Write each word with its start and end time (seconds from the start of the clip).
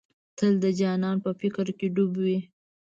تل 0.37 0.53
د 0.63 0.65
جانان 0.79 1.17
په 1.25 1.31
فکر 1.39 1.65
ډوب 1.95 2.13
وې. 2.23 2.39